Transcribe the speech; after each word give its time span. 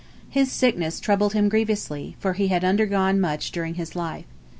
His 0.31 0.51
sickness 0.51 0.99
troubled 0.99 1.33
him 1.33 1.47
grievously, 1.47 2.15
for 2.17 2.33
he 2.33 2.47
had 2.47 2.65
undergone 2.65 3.21
much 3.21 3.51
during 3.51 3.75
his 3.75 3.95
life. 3.95 4.25